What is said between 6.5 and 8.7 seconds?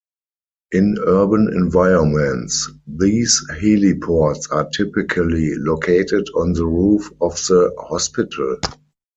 the roof of the hospital.